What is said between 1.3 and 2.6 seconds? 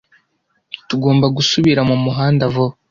gusubira mumuhanda